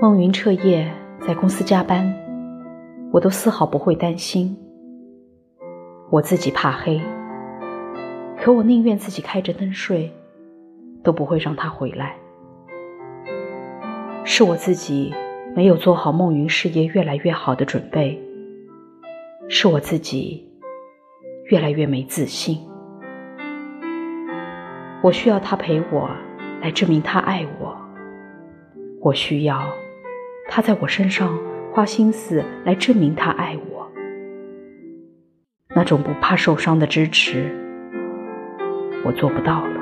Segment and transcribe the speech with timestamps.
[0.00, 2.14] 孟云彻夜在公司加班，
[3.10, 4.56] 我都丝毫不会担心。
[6.08, 7.00] 我自己怕黑，
[8.36, 10.08] 可我宁愿自己开着灯睡，
[11.02, 12.14] 都不会让他回来。
[14.22, 15.12] 是我自己
[15.56, 18.22] 没有做好孟云事业越来越好的准备，
[19.48, 20.48] 是我自己
[21.46, 22.60] 越来越没自信。
[25.02, 26.08] 我需要他陪我
[26.62, 27.76] 来证明他爱我，
[29.00, 29.68] 我需要
[30.48, 31.38] 他在我身上
[31.72, 33.92] 花心思来证明他爱我。
[35.76, 37.54] 那种不怕受伤的支持，
[39.04, 39.77] 我做不到了。